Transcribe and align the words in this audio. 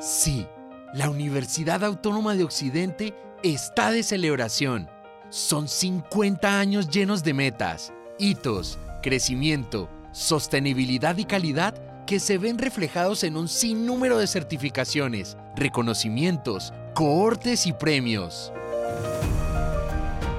Sí, 0.00 0.46
la 0.94 1.10
Universidad 1.10 1.82
Autónoma 1.82 2.36
de 2.36 2.44
Occidente 2.44 3.14
está 3.42 3.90
de 3.90 4.04
celebración. 4.04 4.88
Son 5.28 5.66
50 5.66 6.60
años 6.60 6.88
llenos 6.88 7.24
de 7.24 7.34
metas, 7.34 7.92
hitos, 8.16 8.78
crecimiento, 9.02 9.88
sostenibilidad 10.12 11.16
y 11.16 11.24
calidad 11.24 11.74
que 12.06 12.20
se 12.20 12.38
ven 12.38 12.58
reflejados 12.58 13.24
en 13.24 13.36
un 13.36 13.48
sinnúmero 13.48 14.18
de 14.18 14.28
certificaciones, 14.28 15.36
reconocimientos, 15.56 16.72
cohortes 16.94 17.66
y 17.66 17.72
premios. 17.72 18.52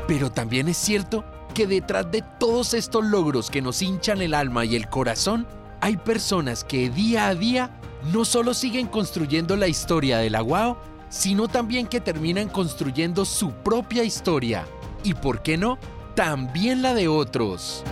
Pero 0.08 0.32
también 0.32 0.70
es 0.70 0.78
cierto 0.78 1.26
que 1.54 1.68
detrás 1.68 2.10
de 2.10 2.24
todos 2.40 2.74
estos 2.74 3.04
logros 3.04 3.50
que 3.50 3.62
nos 3.62 3.82
hinchan 3.82 4.22
el 4.22 4.34
alma 4.34 4.64
y 4.64 4.78
el 4.78 4.88
corazón, 4.88 5.46
hay 5.82 5.98
personas 5.98 6.64
que 6.64 6.90
día 6.90 7.28
a 7.28 7.36
día 7.36 7.79
no 8.04 8.26
solo 8.26 8.54
siguen 8.54 8.88
construyendo 8.88 9.56
la 9.56 9.68
historia 9.68 10.20
de 10.20 10.30
la 10.30 10.44
UAO, 10.44 10.78
sino 11.10 11.48
también 11.48 11.88
que 11.88 12.00
terminan 12.00 12.50
construyendo 12.50 13.26
su 13.26 13.52
propia 13.52 14.04
historia. 14.04 14.66
Y 15.04 15.14
por 15.14 15.42
qué 15.42 15.58
no, 15.58 15.78
también 16.16 16.82
la 16.82 16.94
de 16.94 17.08
otros. 17.08 17.84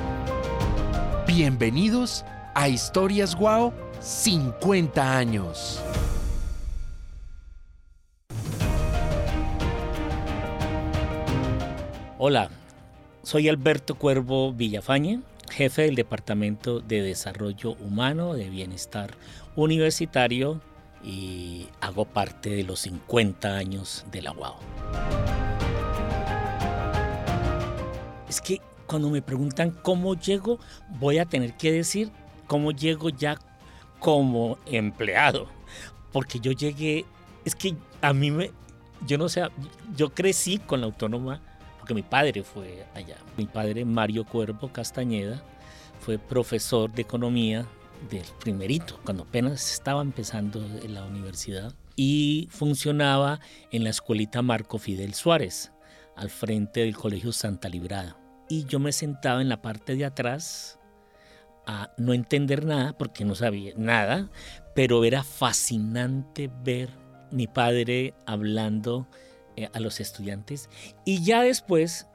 Bienvenidos 1.27 2.25
a 2.55 2.69
Historias 2.69 3.35
Guau 3.35 3.73
50 3.99 5.17
años. 5.17 5.81
Hola, 12.19 12.49
soy 13.21 13.47
Alberto 13.47 13.93
Cuervo 13.93 14.51
Villafañe, 14.51 15.21
jefe 15.57 15.81
del 15.81 15.95
Departamento 15.95 16.81
de 16.81 17.01
Desarrollo 17.01 17.71
Humano 17.79 18.35
de 18.35 18.47
Bienestar 18.47 19.15
Universitario 19.55 20.61
y 21.03 21.65
hago 21.81 22.05
parte 22.05 22.51
de 22.51 22.63
los 22.63 22.81
50 22.81 23.57
años 23.57 24.05
de 24.11 24.21
la 24.21 24.33
UAO. 24.33 24.59
Es 28.29 28.39
que 28.39 28.61
cuando 28.85 29.09
me 29.09 29.23
preguntan 29.23 29.71
cómo 29.71 30.13
llego, 30.13 30.59
voy 30.99 31.17
a 31.17 31.25
tener 31.25 31.57
que 31.57 31.71
decir 31.71 32.11
cómo 32.45 32.71
llego 32.71 33.09
ya 33.09 33.39
como 33.97 34.59
empleado. 34.67 35.47
Porque 36.11 36.39
yo 36.39 36.51
llegué, 36.51 37.03
es 37.45 37.55
que 37.55 37.75
a 38.01 38.13
mí 38.13 38.29
me, 38.29 38.51
yo 39.07 39.17
no 39.17 39.27
sé, 39.27 39.41
yo 39.95 40.13
crecí 40.13 40.59
con 40.59 40.81
la 40.81 40.85
autónoma 40.85 41.41
porque 41.87 41.93
mi 41.93 42.03
padre 42.03 42.43
fue 42.43 42.85
allá. 42.93 43.15
Mi 43.37 43.45
padre, 43.45 43.85
Mario 43.85 44.25
Cuervo 44.25 44.67
Castañeda, 44.67 45.41
fue 45.99 46.17
profesor 46.17 46.91
de 46.91 47.01
economía 47.01 47.65
del 48.09 48.25
primerito, 48.39 48.99
cuando 49.03 49.23
apenas 49.23 49.71
estaba 49.73 50.01
empezando 50.01 50.59
en 50.59 50.93
la 50.93 51.03
universidad, 51.03 51.73
y 51.95 52.47
funcionaba 52.51 53.39
en 53.71 53.83
la 53.83 53.89
escuelita 53.89 54.41
Marco 54.41 54.77
Fidel 54.77 55.13
Suárez, 55.13 55.71
al 56.15 56.29
frente 56.29 56.81
del 56.81 56.95
Colegio 56.95 57.31
Santa 57.31 57.69
Librada. 57.69 58.17
Y 58.49 58.65
yo 58.65 58.79
me 58.79 58.91
sentaba 58.91 59.41
en 59.41 59.49
la 59.49 59.61
parte 59.61 59.95
de 59.95 60.05
atrás 60.05 60.79
a 61.65 61.91
no 61.97 62.13
entender 62.13 62.65
nada, 62.65 62.97
porque 62.97 63.25
no 63.25 63.35
sabía 63.35 63.73
nada, 63.75 64.29
pero 64.73 65.03
era 65.03 65.23
fascinante 65.23 66.49
ver 66.63 66.89
mi 67.31 67.47
padre 67.47 68.13
hablando 68.25 69.07
eh, 69.57 69.69
a 69.73 69.79
los 69.79 69.99
estudiantes. 69.99 70.69
Y 71.03 71.23
ya 71.23 71.41
después, 71.41 72.07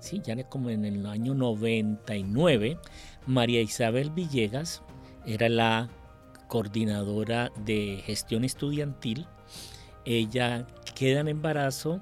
sí, 0.00 0.20
ya 0.24 0.42
como 0.44 0.70
en 0.70 0.84
el 0.84 1.06
año 1.06 1.34
99, 1.34 2.78
María 3.26 3.60
Isabel 3.60 4.10
Villegas 4.10 4.82
era 5.26 5.48
la 5.48 5.88
coordinadora 6.48 7.52
de 7.64 8.02
gestión 8.04 8.44
estudiantil. 8.44 9.26
Ella 10.04 10.66
queda 10.94 11.20
en 11.20 11.28
embarazo 11.28 12.00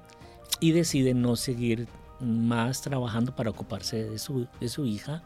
y 0.59 0.71
decide 0.71 1.13
no 1.13 1.35
seguir 1.35 1.87
más 2.19 2.81
trabajando 2.81 3.35
para 3.35 3.49
ocuparse 3.49 4.03
de 4.03 4.17
su, 4.17 4.47
de 4.59 4.69
su 4.69 4.85
hija 4.85 5.23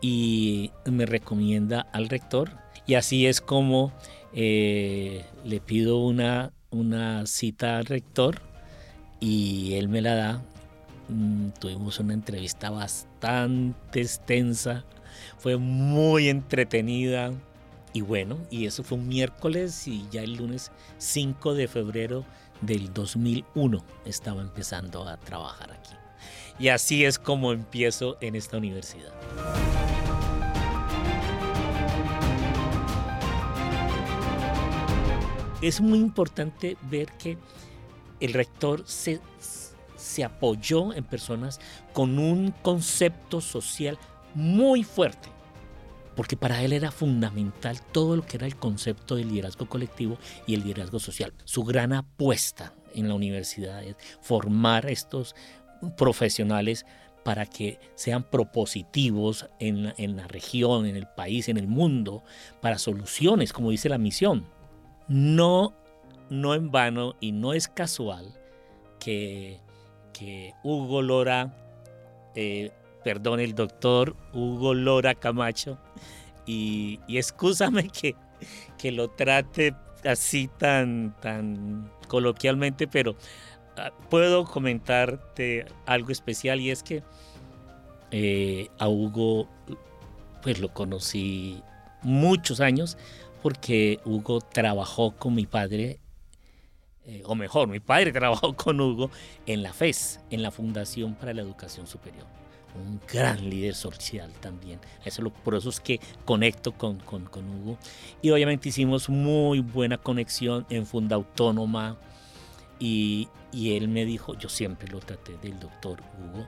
y 0.00 0.70
me 0.84 1.06
recomienda 1.06 1.86
al 1.92 2.08
rector 2.08 2.50
y 2.88 2.94
así 2.94 3.26
es 3.26 3.42
como 3.42 3.92
eh, 4.32 5.24
le 5.44 5.60
pido 5.60 5.98
una, 5.98 6.52
una 6.70 7.26
cita 7.26 7.76
al 7.76 7.84
rector 7.84 8.40
y 9.20 9.74
él 9.74 9.90
me 9.90 10.00
la 10.00 10.14
da. 10.14 10.42
Mm, 11.08 11.50
tuvimos 11.58 11.98
una 12.00 12.12
entrevista 12.12 12.68
bastante 12.70 14.00
extensa, 14.00 14.84
fue 15.38 15.56
muy 15.56 16.28
entretenida 16.28 17.32
y 17.94 18.02
bueno, 18.02 18.38
y 18.50 18.66
eso 18.66 18.84
fue 18.84 18.98
un 18.98 19.08
miércoles 19.08 19.88
y 19.88 20.06
ya 20.10 20.22
el 20.22 20.34
lunes 20.34 20.70
5 20.98 21.54
de 21.54 21.66
febrero 21.66 22.24
del 22.60 22.92
2001 22.92 23.82
estaba 24.04 24.42
empezando 24.42 25.08
a 25.08 25.16
trabajar 25.16 25.72
aquí. 25.72 25.94
Y 26.58 26.68
así 26.68 27.04
es 27.04 27.18
como 27.18 27.52
empiezo 27.52 28.18
en 28.20 28.34
esta 28.34 28.58
universidad. 28.58 29.12
Es 35.62 35.80
muy 35.80 35.98
importante 35.98 36.76
ver 36.82 37.08
que 37.12 37.38
el 38.20 38.32
rector 38.32 38.82
se, 38.86 39.20
se 39.98 40.24
apoyó 40.24 40.94
en 40.94 41.04
personas 41.04 41.60
con 41.92 42.18
un 42.18 42.52
concepto 42.62 43.40
social 43.40 43.98
muy 44.34 44.84
fuerte, 44.84 45.28
porque 46.16 46.36
para 46.36 46.62
él 46.62 46.72
era 46.72 46.90
fundamental 46.90 47.82
todo 47.92 48.16
lo 48.16 48.22
que 48.22 48.36
era 48.36 48.46
el 48.46 48.56
concepto 48.56 49.16
del 49.16 49.28
liderazgo 49.28 49.68
colectivo 49.68 50.18
y 50.46 50.54
el 50.54 50.62
liderazgo 50.62 50.98
social. 50.98 51.34
Su 51.44 51.64
gran 51.64 51.92
apuesta 51.92 52.72
en 52.94 53.08
la 53.08 53.14
universidad 53.14 53.82
es 53.82 53.96
formar 54.20 54.88
estos 54.88 55.34
profesionales 55.96 56.86
para 57.24 57.44
que 57.44 57.78
sean 57.94 58.22
propositivos 58.22 59.50
en 59.58 60.16
la, 60.16 60.28
región, 60.28 60.86
en 60.86 60.96
el 60.96 61.06
país, 61.06 61.48
en 61.48 61.58
el 61.58 61.66
mundo, 61.66 62.22
para 62.62 62.78
soluciones, 62.78 63.52
como 63.52 63.70
dice 63.70 63.88
la 63.88 63.98
misión. 63.98 64.46
No 65.08 65.74
no 66.30 66.54
en 66.54 66.70
vano 66.70 67.14
y 67.20 67.32
no 67.32 67.52
es 67.52 67.68
casual 67.68 68.34
que, 68.98 69.60
Hugo 70.62 71.02
Lora, 71.02 71.54
eh, 72.34 72.70
perdón, 73.04 73.40
el 73.40 73.54
doctor 73.54 74.16
Hugo 74.32 74.74
Lora 74.74 75.14
Camacho, 75.14 75.78
y, 76.46 77.00
y 77.06 77.18
excúsame 77.18 77.88
que, 78.00 78.16
que 78.78 78.92
lo 78.92 79.08
trate 79.08 79.74
así 80.04 80.48
tan, 80.58 81.14
tan 81.20 81.90
coloquialmente, 82.08 82.86
pero 82.86 83.16
ah, 83.76 83.92
puedo 84.08 84.44
comentarte 84.44 85.66
algo 85.86 86.10
especial 86.10 86.60
y 86.60 86.70
es 86.70 86.82
que 86.82 87.02
eh, 88.10 88.68
a 88.78 88.88
Hugo 88.88 89.48
pues 90.42 90.60
lo 90.60 90.72
conocí 90.72 91.62
muchos 92.02 92.60
años 92.60 92.96
porque 93.42 94.00
Hugo 94.04 94.40
trabajó 94.40 95.12
con 95.12 95.34
mi 95.34 95.46
padre 95.46 96.00
eh, 97.08 97.22
o 97.24 97.34
mejor, 97.34 97.68
mi 97.68 97.80
padre 97.80 98.12
trabajó 98.12 98.54
con 98.54 98.78
Hugo 98.80 99.10
en 99.46 99.62
la 99.62 99.72
FES, 99.72 100.20
en 100.30 100.42
la 100.42 100.50
Fundación 100.50 101.14
para 101.14 101.32
la 101.32 101.40
Educación 101.40 101.86
Superior. 101.86 102.26
Un 102.74 103.00
gran 103.10 103.48
líder 103.48 103.74
social 103.74 104.30
también. 104.40 104.78
Eso 105.04 105.28
por 105.30 105.54
eso 105.54 105.70
es 105.70 105.80
que 105.80 106.00
conecto 106.26 106.72
con, 106.72 106.98
con, 106.98 107.24
con 107.24 107.48
Hugo. 107.48 107.78
Y 108.20 108.30
obviamente 108.30 108.68
hicimos 108.68 109.08
muy 109.08 109.60
buena 109.60 109.96
conexión 109.96 110.66
en 110.68 110.84
Funda 110.84 111.16
Autónoma. 111.16 111.96
Y, 112.78 113.28
y 113.52 113.74
él 113.74 113.88
me 113.88 114.04
dijo, 114.04 114.36
yo 114.36 114.50
siempre 114.50 114.86
lo 114.88 115.00
traté 115.00 115.36
del 115.38 115.58
doctor 115.58 116.00
Hugo, 116.18 116.46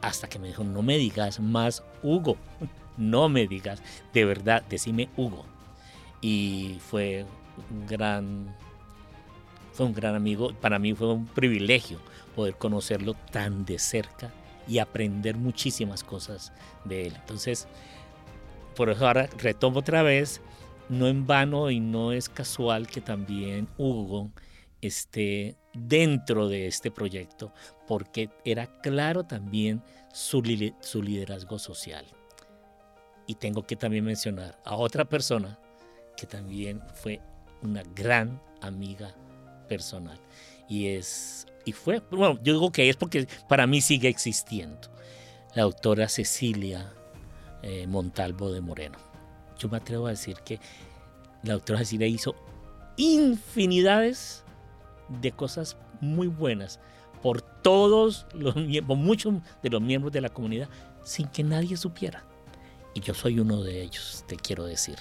hasta 0.00 0.28
que 0.28 0.38
me 0.38 0.48
dijo, 0.48 0.64
no 0.64 0.82
me 0.82 0.96
digas 0.96 1.38
más 1.38 1.84
Hugo, 2.02 2.38
no 2.96 3.28
me 3.28 3.46
digas, 3.46 3.82
de 4.14 4.24
verdad, 4.24 4.64
decime 4.68 5.10
Hugo. 5.16 5.44
Y 6.22 6.78
fue 6.80 7.26
un 7.70 7.86
gran 7.86 8.56
fue 9.80 9.86
un 9.86 9.94
gran 9.94 10.14
amigo. 10.14 10.52
Para 10.60 10.78
mí 10.78 10.92
fue 10.92 11.10
un 11.10 11.24
privilegio 11.24 12.00
poder 12.36 12.54
conocerlo 12.56 13.14
tan 13.32 13.64
de 13.64 13.78
cerca 13.78 14.30
y 14.68 14.76
aprender 14.76 15.38
muchísimas 15.38 16.04
cosas 16.04 16.52
de 16.84 17.06
él. 17.06 17.14
Entonces, 17.16 17.66
por 18.76 18.90
eso 18.90 19.06
ahora 19.06 19.30
retomo 19.38 19.78
otra 19.78 20.02
vez, 20.02 20.42
no 20.90 21.08
en 21.08 21.26
vano 21.26 21.70
y 21.70 21.80
no 21.80 22.12
es 22.12 22.28
casual 22.28 22.88
que 22.88 23.00
también 23.00 23.68
Hugo 23.78 24.30
esté 24.82 25.56
dentro 25.72 26.50
de 26.50 26.66
este 26.66 26.90
proyecto, 26.90 27.50
porque 27.88 28.28
era 28.44 28.66
claro 28.82 29.24
también 29.24 29.82
su, 30.12 30.42
su 30.80 31.02
liderazgo 31.02 31.58
social. 31.58 32.04
Y 33.26 33.36
tengo 33.36 33.66
que 33.66 33.76
también 33.76 34.04
mencionar 34.04 34.60
a 34.62 34.76
otra 34.76 35.06
persona 35.06 35.58
que 36.18 36.26
también 36.26 36.82
fue 36.92 37.18
una 37.62 37.82
gran 37.94 38.42
amiga 38.60 39.14
personal. 39.70 40.18
Y 40.68 40.88
es, 40.88 41.46
y 41.64 41.72
fue, 41.72 42.02
bueno, 42.10 42.38
yo 42.42 42.52
digo 42.54 42.72
que 42.72 42.90
es 42.90 42.96
porque 42.96 43.28
para 43.48 43.68
mí 43.68 43.80
sigue 43.80 44.08
existiendo. 44.08 44.88
La 45.54 45.62
doctora 45.62 46.08
Cecilia 46.08 46.92
eh, 47.62 47.86
Montalvo 47.86 48.52
de 48.52 48.60
Moreno. 48.60 48.98
Yo 49.58 49.68
me 49.68 49.76
atrevo 49.76 50.08
a 50.08 50.10
decir 50.10 50.36
que 50.44 50.58
la 51.44 51.54
doctora 51.54 51.78
Cecilia 51.78 52.08
hizo 52.08 52.34
infinidades 52.96 54.42
de 55.08 55.30
cosas 55.32 55.76
muy 56.00 56.26
bueas 56.26 56.80
por 57.22 57.42
todos 57.42 58.26
los 58.32 58.54
por 58.86 58.96
muchos 58.96 59.34
de 59.62 59.70
los 59.70 59.82
miembros 59.82 60.12
de 60.12 60.20
la 60.20 60.30
comunidad 60.30 60.68
sin 61.04 61.28
que 61.28 61.44
nadie 61.44 61.76
supiera. 61.76 62.24
Y 62.94 63.00
yo 63.00 63.14
soy 63.14 63.38
uno 63.38 63.62
de 63.62 63.82
ellos, 63.82 64.24
te 64.26 64.36
quiero 64.36 64.64
decir. 64.64 64.96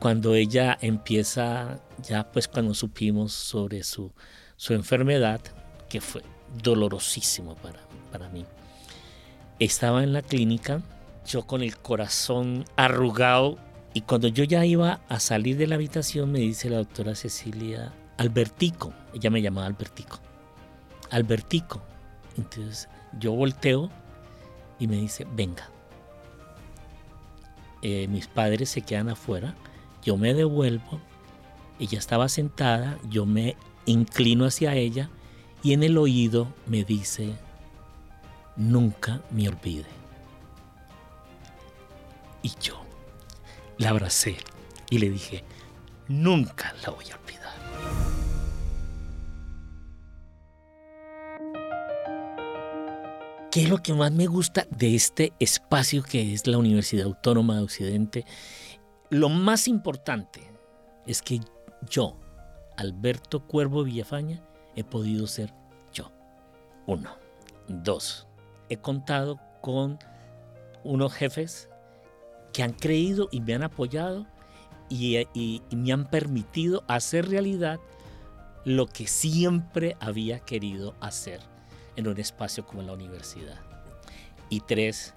Cuando 0.00 0.34
ella 0.34 0.78
empieza, 0.80 1.78
ya 2.02 2.32
pues 2.32 2.48
cuando 2.48 2.74
supimos 2.74 3.32
sobre 3.32 3.82
su, 3.84 4.12
su 4.56 4.72
enfermedad, 4.74 5.40
que 5.88 6.00
fue 6.00 6.22
dolorosísimo 6.62 7.54
para, 7.56 7.80
para 8.10 8.28
mí, 8.30 8.44
estaba 9.58 10.02
en 10.02 10.12
la 10.12 10.22
clínica, 10.22 10.82
yo 11.26 11.46
con 11.46 11.62
el 11.62 11.76
corazón 11.76 12.64
arrugado, 12.76 13.58
y 13.92 14.00
cuando 14.02 14.28
yo 14.28 14.44
ya 14.44 14.64
iba 14.64 15.00
a 15.08 15.20
salir 15.20 15.56
de 15.56 15.66
la 15.66 15.74
habitación, 15.74 16.32
me 16.32 16.38
dice 16.38 16.70
la 16.70 16.78
doctora 16.78 17.14
Cecilia, 17.14 17.92
Albertico, 18.16 18.92
ella 19.12 19.30
me 19.30 19.42
llamaba 19.42 19.66
Albertico, 19.66 20.18
Albertico. 21.10 21.82
Entonces 22.36 22.88
yo 23.18 23.32
volteo 23.32 23.90
y 24.78 24.86
me 24.86 24.96
dice, 24.96 25.26
venga. 25.34 25.68
Eh, 27.82 28.08
mis 28.08 28.26
padres 28.26 28.68
se 28.70 28.82
quedan 28.82 29.08
afuera, 29.08 29.54
yo 30.02 30.16
me 30.16 30.34
devuelvo, 30.34 31.00
ella 31.78 31.98
estaba 31.98 32.28
sentada, 32.28 32.98
yo 33.08 33.26
me 33.26 33.56
inclino 33.86 34.44
hacia 34.44 34.74
ella 34.74 35.10
y 35.62 35.72
en 35.72 35.82
el 35.82 35.98
oído 35.98 36.48
me 36.66 36.84
dice, 36.84 37.34
nunca 38.56 39.22
me 39.30 39.48
olvide. 39.48 39.86
Y 42.42 42.52
yo 42.60 42.80
la 43.78 43.90
abracé 43.90 44.36
y 44.88 44.98
le 44.98 45.10
dije, 45.10 45.44
nunca 46.08 46.74
la 46.82 46.90
voy 46.90 47.04
a 47.10 47.16
olvidar. 47.16 47.30
¿Qué 53.50 53.64
es 53.64 53.68
lo 53.68 53.78
que 53.78 53.94
más 53.94 54.12
me 54.12 54.26
gusta 54.26 54.66
de 54.70 54.94
este 54.94 55.32
espacio 55.40 56.04
que 56.04 56.32
es 56.32 56.46
la 56.46 56.56
Universidad 56.56 57.06
Autónoma 57.06 57.56
de 57.56 57.62
Occidente? 57.62 58.24
Lo 59.10 59.28
más 59.28 59.66
importante 59.66 60.40
es 61.04 61.20
que 61.20 61.40
yo, 61.88 62.16
Alberto 62.76 63.44
Cuervo 63.44 63.82
Villafaña, 63.82 64.40
he 64.76 64.84
podido 64.84 65.26
ser 65.26 65.52
yo. 65.92 66.12
Uno. 66.86 67.16
Dos. 67.66 68.28
He 68.68 68.76
contado 68.76 69.40
con 69.62 69.98
unos 70.84 71.12
jefes 71.12 71.68
que 72.52 72.62
han 72.62 72.72
creído 72.72 73.28
y 73.32 73.40
me 73.40 73.54
han 73.54 73.64
apoyado 73.64 74.28
y, 74.88 75.26
y 75.34 75.76
me 75.76 75.92
han 75.92 76.08
permitido 76.08 76.84
hacer 76.86 77.28
realidad 77.28 77.80
lo 78.64 78.86
que 78.86 79.08
siempre 79.08 79.96
había 79.98 80.38
querido 80.38 80.94
hacer 81.00 81.40
en 81.96 82.06
un 82.06 82.18
espacio 82.20 82.64
como 82.64 82.82
la 82.82 82.92
universidad. 82.92 83.58
Y 84.50 84.60
tres, 84.60 85.14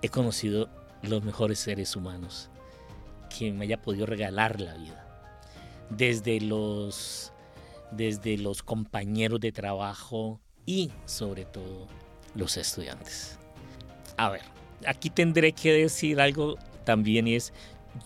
he 0.00 0.08
conocido 0.08 0.70
los 1.02 1.22
mejores 1.22 1.58
seres 1.58 1.94
humanos 1.94 2.50
que 3.28 3.52
me 3.52 3.64
haya 3.64 3.80
podido 3.80 4.06
regalar 4.06 4.60
la 4.60 4.74
vida. 4.74 5.04
Desde 5.90 6.40
los, 6.40 7.32
desde 7.90 8.36
los 8.38 8.62
compañeros 8.62 9.40
de 9.40 9.52
trabajo 9.52 10.40
y 10.66 10.90
sobre 11.06 11.44
todo 11.44 11.88
los 12.34 12.56
estudiantes. 12.56 13.38
A 14.16 14.30
ver, 14.30 14.42
aquí 14.86 15.10
tendré 15.10 15.52
que 15.52 15.72
decir 15.72 16.20
algo 16.20 16.56
también 16.84 17.26
es, 17.26 17.52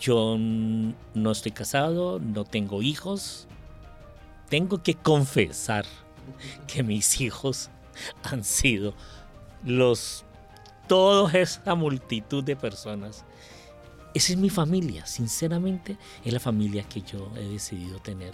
yo 0.00 0.36
no 0.38 1.30
estoy 1.30 1.52
casado, 1.52 2.18
no 2.18 2.44
tengo 2.44 2.82
hijos. 2.82 3.46
Tengo 4.48 4.82
que 4.82 4.94
confesar 4.94 5.84
que 6.66 6.82
mis 6.82 7.20
hijos 7.20 7.70
han 8.22 8.44
sido 8.44 8.94
los 9.64 10.25
toda 10.88 11.32
esa 11.38 11.75
multitud 11.75 12.44
de 12.44 12.56
personas. 12.56 13.25
Esa 14.14 14.32
es 14.32 14.38
mi 14.38 14.50
familia, 14.50 15.06
sinceramente, 15.06 15.97
es 16.25 16.32
la 16.32 16.41
familia 16.41 16.85
que 16.85 17.00
yo 17.03 17.31
he 17.37 17.44
decidido 17.49 17.99
tener. 17.99 18.32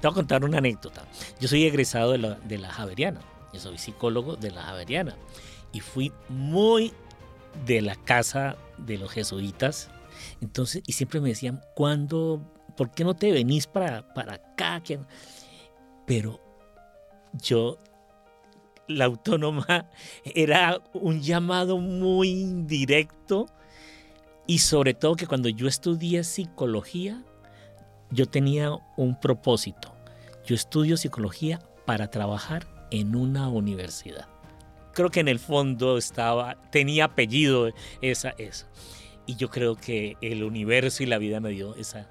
Te 0.00 0.08
voy 0.08 0.10
a 0.10 0.14
contar 0.14 0.44
una 0.44 0.58
anécdota. 0.58 1.04
Yo 1.40 1.46
soy 1.46 1.64
egresado 1.64 2.12
de 2.12 2.18
la, 2.18 2.34
de 2.34 2.58
la 2.58 2.70
Javeriana, 2.70 3.20
yo 3.52 3.60
soy 3.60 3.78
psicólogo 3.78 4.36
de 4.36 4.50
la 4.50 4.62
Javeriana 4.62 5.16
y 5.72 5.80
fui 5.80 6.12
muy 6.28 6.92
de 7.64 7.82
la 7.82 7.94
casa 7.94 8.56
de 8.78 8.98
los 8.98 9.12
jesuitas. 9.12 9.90
Entonces, 10.40 10.82
y 10.86 10.92
siempre 10.92 11.20
me 11.20 11.28
decían, 11.28 11.60
¿cuándo 11.76 12.42
¿por 12.76 12.90
qué 12.90 13.04
no 13.04 13.14
te 13.14 13.32
venís 13.32 13.66
para, 13.66 14.12
para 14.14 14.34
acá? 14.34 14.82
Pero 16.06 16.40
yo, 17.32 17.78
la 18.88 19.06
autónoma 19.06 19.88
era 20.24 20.80
un 20.92 21.20
llamado 21.20 21.78
muy 21.78 22.44
directo 22.66 23.46
y 24.46 24.58
sobre 24.58 24.94
todo 24.94 25.16
que 25.16 25.26
cuando 25.26 25.48
yo 25.48 25.68
estudié 25.68 26.24
psicología, 26.24 27.22
yo 28.10 28.26
tenía 28.26 28.72
un 28.96 29.18
propósito. 29.18 29.94
Yo 30.44 30.54
estudio 30.54 30.96
psicología 30.96 31.60
para 31.86 32.08
trabajar 32.08 32.66
en 32.90 33.14
una 33.14 33.48
universidad. 33.48 34.28
Creo 34.92 35.10
que 35.10 35.20
en 35.20 35.28
el 35.28 35.38
fondo 35.38 35.96
estaba, 35.96 36.56
tenía 36.70 37.06
apellido 37.06 37.72
esa, 38.02 38.30
esa. 38.36 38.68
Y 39.24 39.36
yo 39.36 39.48
creo 39.48 39.76
que 39.76 40.16
el 40.20 40.42
universo 40.42 41.02
y 41.02 41.06
la 41.06 41.18
vida 41.18 41.40
me 41.40 41.50
dio 41.50 41.74
esa, 41.76 42.10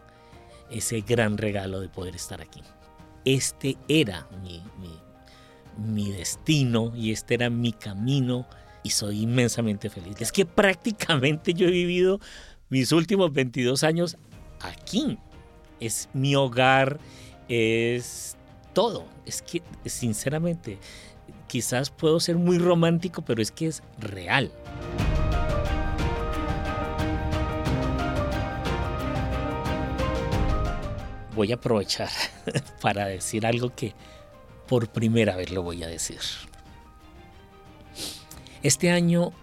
ese 0.72 1.02
gran 1.02 1.38
regalo 1.38 1.82
de 1.82 1.90
poder 1.90 2.16
estar 2.16 2.42
aquí. 2.42 2.62
Este 3.26 3.78
era 3.88 4.28
mi, 4.42 4.64
destino 5.78 6.94
y 6.96 7.12
este 7.12 7.36
era 7.36 7.50
mi 7.50 7.74
camino 7.74 8.46
y 8.84 8.92
soy 8.92 9.22
inmensamente 9.22 9.90
feliz. 9.90 10.16
Es 10.20 10.32
que 10.32 10.46
prácticamente 10.46 11.54
yo 11.54 11.68
he 11.68 11.72
vivido 11.72 12.20
mis 12.70 12.92
últimos 12.92 13.32
22 13.34 13.84
años 13.84 14.18
aquí. 14.62 15.18
Es 15.80 16.10
mi 16.14 16.36
hogar, 16.36 17.00
es 17.48 18.38
todo. 18.74 19.06
Es 19.26 19.42
que, 19.42 19.62
sinceramente, 19.86 20.78
quizás 21.48 21.90
puedo 21.90 22.20
ser 22.20 22.38
muy 22.38 22.58
romántico, 22.58 23.24
pero 23.24 23.42
es 23.42 23.52
que 23.52 23.68
es 23.68 23.84
real. 24.00 24.52
voy 31.36 31.52
a 31.52 31.56
aprovechar 31.56 32.10
para 32.82 33.08
decir 33.08 33.46
algo 33.46 33.74
que 33.76 33.94
por 34.72 34.88
primera 34.88 35.36
vez 35.36 35.52
lo 35.52 35.64
voy 35.64 35.84
a 35.84 35.88
decir. 35.88 36.22
Este 38.64 38.90
año 38.90 39.34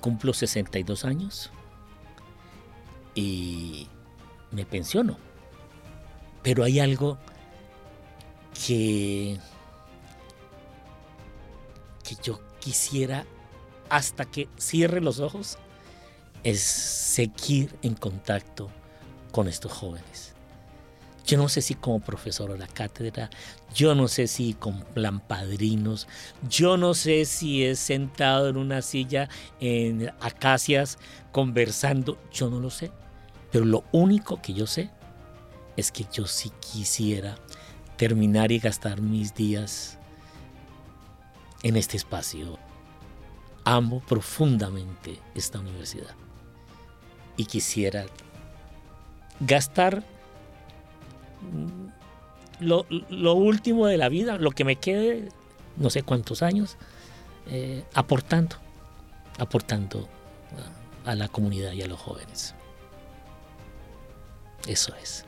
cumplo 0.00 0.32
62 0.32 1.04
años 1.04 1.50
y 3.14 3.86
me 4.50 4.64
pensiono. 4.64 5.18
Pero 6.42 6.64
hay 6.64 6.80
algo 6.80 7.18
que, 8.66 9.38
que 12.02 12.16
yo 12.22 12.40
quisiera 12.60 13.26
hasta 13.90 14.24
que 14.24 14.48
cierre 14.56 15.02
los 15.02 15.20
ojos 15.20 15.58
es 16.44 16.62
seguir 16.62 17.76
en 17.82 17.94
contacto 17.94 18.70
con 19.32 19.48
estos 19.48 19.70
jóvenes. 19.72 20.33
Yo 21.26 21.38
no 21.38 21.48
sé 21.48 21.62
si 21.62 21.74
como 21.74 22.00
profesor 22.00 22.52
de 22.52 22.58
la 22.58 22.66
cátedra, 22.66 23.30
yo 23.74 23.94
no 23.94 24.08
sé 24.08 24.26
si 24.26 24.52
con 24.52 24.82
plan 24.82 25.20
padrinos, 25.20 26.06
yo 26.48 26.76
no 26.76 26.92
sé 26.92 27.24
si 27.24 27.64
es 27.64 27.78
sentado 27.78 28.48
en 28.48 28.58
una 28.58 28.82
silla 28.82 29.30
en 29.58 30.12
acacias 30.20 30.98
conversando, 31.32 32.18
yo 32.30 32.50
no 32.50 32.60
lo 32.60 32.68
sé. 32.68 32.92
Pero 33.50 33.64
lo 33.64 33.84
único 33.92 34.42
que 34.42 34.52
yo 34.52 34.66
sé 34.66 34.90
es 35.76 35.90
que 35.90 36.04
yo 36.12 36.26
sí 36.26 36.52
quisiera 36.60 37.36
terminar 37.96 38.52
y 38.52 38.58
gastar 38.58 39.00
mis 39.00 39.34
días 39.34 39.98
en 41.62 41.76
este 41.76 41.96
espacio. 41.96 42.58
Amo 43.64 44.00
profundamente 44.00 45.18
esta 45.34 45.58
universidad 45.58 46.14
y 47.36 47.46
quisiera 47.46 48.04
gastar 49.40 50.04
lo, 52.60 53.34
último 53.34 53.86
de 53.86 53.96
la 53.96 54.08
vida, 54.08 54.38
lo 54.38 54.50
que 54.50 54.64
me 54.64 54.76
quede, 54.76 55.28
no 55.76 55.90
sé 55.90 56.02
cuántos 56.02 56.42
años, 56.42 56.76
eh, 57.50 57.84
aportando, 57.94 58.56
aportando 59.38 60.08
a 61.04 61.14
la 61.14 61.28
comunidad 61.28 61.72
y 61.72 61.82
a 61.82 61.86
los 61.86 62.00
jóvenes. 62.00 62.54
Eso 64.66 64.94
es. 65.02 65.24